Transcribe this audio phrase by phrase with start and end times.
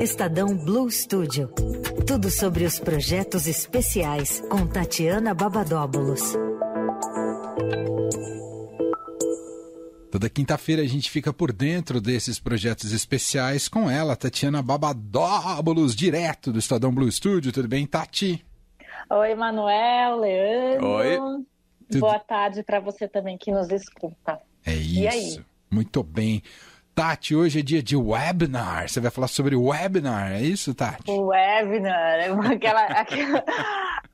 [0.00, 1.48] Estadão Blue Studio.
[2.06, 6.20] Tudo sobre os projetos especiais com Tatiana Babadóbulos.
[10.10, 16.52] Toda quinta-feira a gente fica por dentro desses projetos especiais com ela, Tatiana Babadóbulos, direto
[16.52, 17.50] do Estadão Blue Studio.
[17.50, 18.44] Tudo bem, Tati?
[19.10, 20.86] Oi, Manuel, Leandro.
[20.88, 21.18] Oi.
[21.98, 24.38] Boa tarde para você também que nos escuta.
[24.64, 25.42] É isso.
[25.70, 26.42] Muito bem.
[26.96, 28.88] Tati, hoje é dia de webinar.
[28.88, 31.10] Você vai falar sobre webinar, é isso, Tati?
[31.10, 33.44] Webinar, aquela, aquela,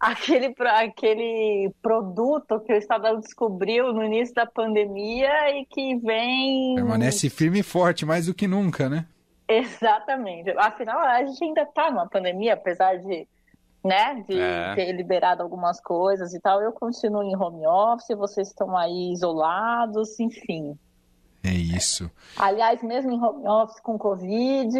[0.00, 6.76] aquele, aquele produto que o Estadão descobriu no início da pandemia e que vem.
[6.76, 9.04] Permanece firme e forte, mais do que nunca, né?
[9.46, 10.48] Exatamente.
[10.56, 13.28] Afinal, a gente ainda está numa pandemia, apesar de,
[13.84, 14.74] né, de é.
[14.74, 16.62] ter liberado algumas coisas e tal.
[16.62, 20.78] Eu continuo em home office, vocês estão aí isolados, enfim.
[21.42, 22.10] É isso.
[22.36, 24.70] Aliás, mesmo em home office com Covid.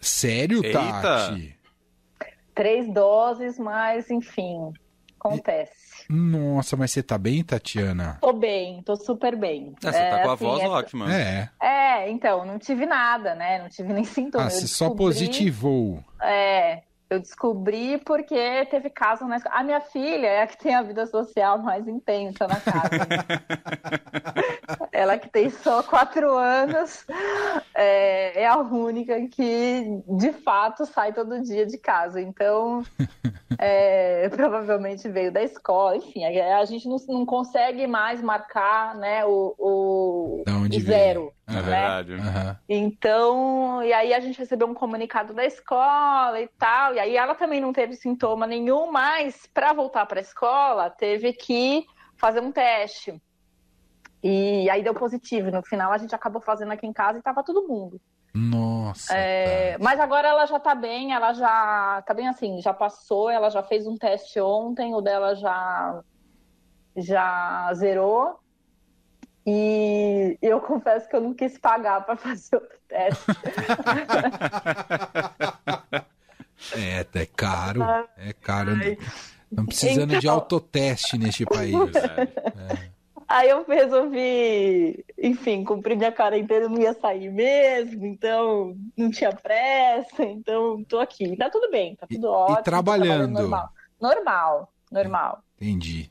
[0.00, 0.78] Sério, Eita.
[0.78, 1.58] Tati?
[2.54, 4.72] Três doses, mas enfim,
[5.18, 6.06] acontece.
[6.08, 8.18] Nossa, mas você tá bem, Tatiana?
[8.20, 9.74] Tô bem, tô super bem.
[9.82, 10.68] É, você tá com a assim, voz é...
[10.68, 11.14] ótima.
[11.14, 11.50] É.
[11.60, 13.60] É, então, não tive nada, né?
[13.60, 14.46] Não tive nem sintomas.
[14.46, 14.92] Ah, você descobri...
[14.92, 16.02] só positivou.
[16.22, 19.56] É, eu descobri porque teve caso na escola.
[19.56, 23.06] A minha filha é a que tem a vida social mais intensa na casa.
[24.90, 27.04] Ela que tem só quatro anos
[27.74, 32.20] é, é, a única que de fato sai todo dia de casa.
[32.20, 32.84] Então,
[33.58, 35.96] é, provavelmente veio da escola.
[35.96, 41.32] Enfim, a, a gente não, não, consegue mais marcar né, o, o, o zero.
[41.46, 41.62] É né?
[41.62, 42.12] verdade.
[42.14, 42.56] Uhum.
[42.68, 46.94] Então, e aí a gente recebeu um comunicado da escola e tal.
[46.94, 51.32] E aí ela também não teve sintoma nenhum, mas para voltar para a escola teve
[51.32, 51.84] que
[52.16, 53.20] fazer um teste.
[54.22, 55.50] E aí deu positivo.
[55.50, 58.00] No final a gente acabou fazendo aqui em casa e tava todo mundo.
[58.36, 59.16] Nossa.
[59.16, 63.48] É, mas agora ela já tá bem, ela já tá bem assim, já passou, ela
[63.48, 66.02] já fez um teste ontem, o dela já
[66.96, 68.38] já zerou.
[69.46, 73.24] E eu confesso que eu não quis pagar para fazer outro teste.
[76.76, 77.82] é, é caro.
[78.18, 78.72] É caro.
[79.50, 80.20] Estão precisando então...
[80.20, 81.74] de autoteste neste país.
[82.68, 82.95] É.
[83.28, 90.22] Aí eu resolvi, enfim, cumprir minha quarentena, não ia sair mesmo, então não tinha pressa,
[90.22, 91.36] então tô aqui.
[91.36, 92.60] Tá tudo bem, tá tudo e, ótimo.
[92.60, 93.32] E trabalhando.
[93.32, 93.70] normal.
[94.00, 95.42] Normal, normal.
[95.60, 96.10] Entendi.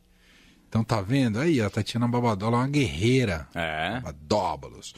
[0.67, 1.39] Então tá vendo?
[1.39, 3.47] Aí, a Tatiana Babadola é uma guerreira.
[3.55, 4.01] É.
[4.01, 4.93] Babadóbalos.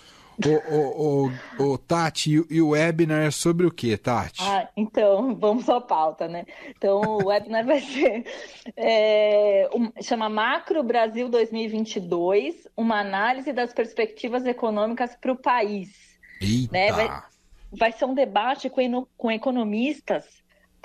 [0.46, 4.42] O, o, o, o, Tati, e o webinar é sobre o que, Tati?
[4.42, 6.46] Ah, então, vamos à pauta, né?
[6.70, 8.24] Então, o webinar vai ser.
[8.76, 16.18] É, um, chama Macro Brasil 2022 uma análise das perspectivas econômicas para o país.
[16.40, 16.72] Eita.
[16.72, 16.92] Né?
[16.92, 17.24] Vai,
[17.72, 20.26] vai ser um debate com, com economistas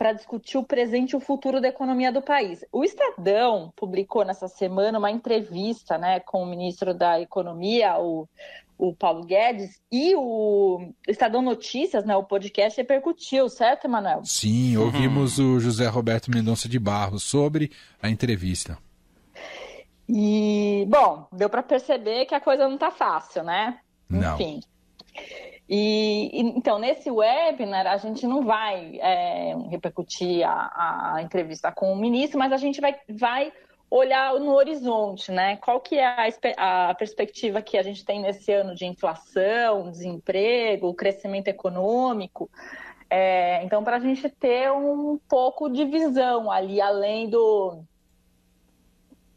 [0.02, 2.64] para discutir o presente e o futuro da economia do país.
[2.72, 8.28] O Estadão publicou nessa semana uma entrevista né, com o ministro da Economia, o
[8.76, 14.22] o Paulo Guedes, e o Estadão Notícias, né, o podcast, repercutiu, certo, Emanuel?
[14.24, 15.54] Sim, ouvimos uhum.
[15.54, 17.70] o José Roberto Mendonça de Barros sobre
[18.02, 18.76] a entrevista.
[20.08, 23.78] E, bom, deu para perceber que a coisa não está fácil, né?
[24.08, 24.34] Não.
[24.34, 24.60] Enfim.
[25.68, 31.96] E, então, nesse webinar, a gente não vai é, repercutir a, a, entrevista com o
[31.96, 33.52] ministro, mas a gente vai, vai
[33.90, 35.56] olhar no horizonte, né?
[35.56, 36.06] Qual que é
[36.56, 42.50] a, a, perspectiva que a gente tem nesse ano de inflação, desemprego, crescimento econômico?
[43.08, 47.84] É, então, para a gente ter um pouco de visão ali, além do,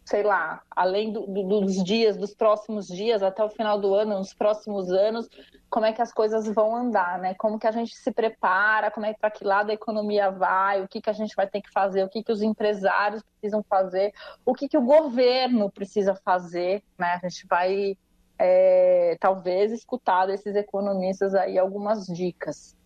[0.06, 4.20] sei lá, além do, do, dos dias, dos próximos dias, até o final do ano,
[4.20, 5.28] nos próximos anos,
[5.68, 7.34] como é que as coisas vão andar, né?
[7.34, 10.88] Como que a gente se prepara, como é para que lado a economia vai, o
[10.88, 14.14] que, que a gente vai ter que fazer, o que, que os empresários precisam fazer,
[14.46, 17.20] o que, que o governo precisa fazer, né?
[17.24, 17.98] A gente vai
[18.38, 22.78] é, talvez escutar desses economistas aí algumas dicas.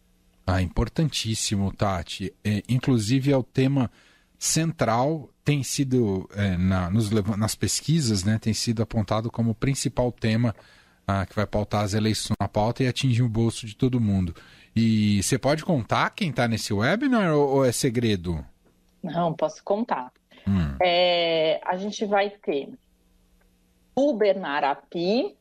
[0.47, 2.33] Ah, importantíssimo, Tati.
[2.45, 3.91] É, inclusive é o tema
[4.39, 10.11] central tem sido é, na, nos, nas pesquisas, né, tem sido apontado como o principal
[10.11, 10.55] tema
[11.05, 14.33] ah, que vai pautar as eleições na pauta e atingir o bolso de todo mundo.
[14.75, 18.45] E você pode contar quem está nesse webinar ou, ou, é segredo?
[19.03, 20.11] Não, posso contar.
[20.47, 20.75] Hum.
[20.81, 22.69] É, a gente vai ter
[23.95, 25.35] o Bernard Api,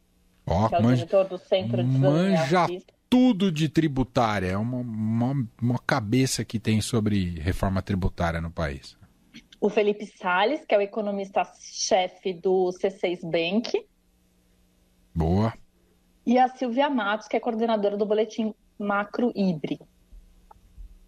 [0.46, 2.66] oh, que é o manja, diretor do Centro de Manja
[3.08, 4.48] tudo de tributária.
[4.48, 8.96] É uma, uma, uma cabeça que tem sobre reforma tributária no país.
[9.60, 13.86] O Felipe Sales, que é o economista-chefe do C6 Bank.
[15.14, 15.52] Boa.
[16.24, 19.80] E a Silvia Matos, que é coordenadora do boletim Macro Ibre.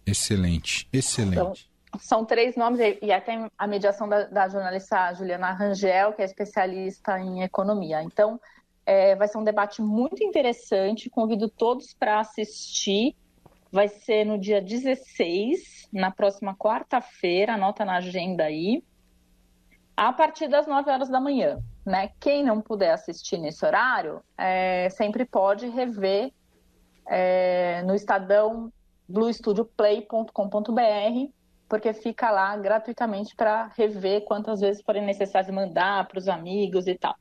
[0.05, 1.33] Excelente, excelente.
[1.33, 1.53] Então,
[1.99, 7.19] são três nomes, e até a mediação da, da, jornalista Juliana Rangel, que é especialista
[7.19, 8.01] em economia.
[8.01, 8.39] Então,
[8.85, 13.15] é, vai ser um debate muito interessante, convido todos para assistir.
[13.71, 18.83] Vai ser no dia 16, na próxima quarta-feira, anota na agenda aí,
[19.95, 21.63] a partir das 9 horas da manhã.
[21.85, 22.09] Né?
[22.19, 26.33] Quem não puder assistir nesse horário, é, sempre pode rever
[27.07, 28.71] é, no Estadão
[29.07, 31.31] bluestudioplay.com.br
[31.71, 36.95] porque fica lá gratuitamente para rever quantas vezes forem necessárias mandar para os amigos e
[36.95, 37.15] tal.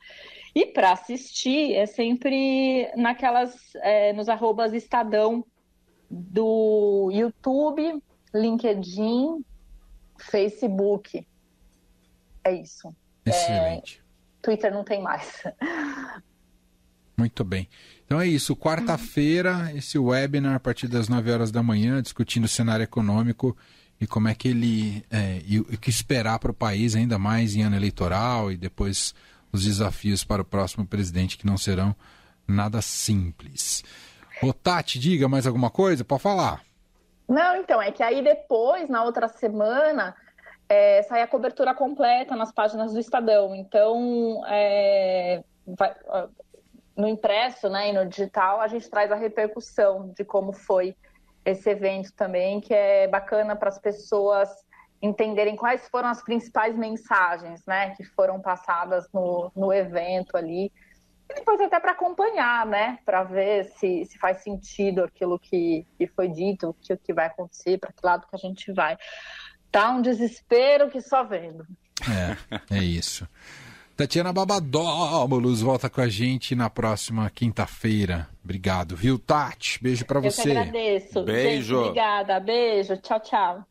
[0.54, 5.44] E para assistir é sempre naquelas é, nos arrobas Estadão
[6.10, 8.02] do YouTube,
[8.34, 9.44] LinkedIn,
[10.18, 11.26] Facebook.
[12.44, 12.94] É isso.
[13.24, 14.02] Excelente.
[14.04, 15.44] É, Twitter não tem mais.
[17.16, 17.68] Muito bem.
[18.04, 18.56] Então é isso.
[18.56, 23.56] Quarta-feira, esse webinar a partir das 9 horas da manhã, discutindo o cenário econômico
[24.00, 27.54] e como é que ele é, e o que esperar para o país ainda mais
[27.54, 29.14] em ano eleitoral e depois
[29.52, 31.94] os desafios para o próximo presidente que não serão
[32.46, 33.82] nada simples.
[34.42, 36.04] Ô Tati, diga mais alguma coisa?
[36.04, 36.62] Pode falar.
[37.28, 40.16] Não, então, é que aí depois, na outra semana,
[40.68, 43.54] é, sai a cobertura completa nas páginas do Estadão.
[43.54, 45.94] Então, é, vai,
[46.96, 50.96] no impresso né, e no digital, a gente traz a repercussão de como foi
[51.44, 54.48] esse evento também, que é bacana para as pessoas
[55.02, 60.70] entenderem quais foram as principais mensagens né, que foram passadas no, no evento ali.
[61.30, 62.98] E depois até para acompanhar, né?
[63.04, 67.26] Para ver se, se faz sentido aquilo que, que foi dito, o que, que vai
[67.26, 68.96] acontecer, para que lado que a gente vai.
[69.70, 71.64] Tá um desespero que só vendo.
[72.70, 73.28] É, é isso.
[73.96, 78.28] Tatiana Babadóbulos volta com a gente na próxima quinta-feira.
[78.42, 79.80] Obrigado, viu, Tati?
[79.80, 80.40] Beijo para você.
[80.40, 81.22] Eu que agradeço.
[81.22, 81.76] Beijo.
[81.76, 82.40] Gente, obrigada.
[82.40, 82.96] Beijo.
[82.96, 83.69] Tchau, tchau.